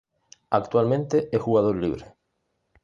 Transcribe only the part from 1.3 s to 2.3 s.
es jugador Libre